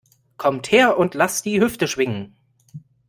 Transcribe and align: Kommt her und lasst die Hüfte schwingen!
Kommt 0.35 0.71
her 0.71 0.97
und 0.97 1.13
lasst 1.13 1.45
die 1.45 1.61
Hüfte 1.61 1.87
schwingen! 1.87 2.35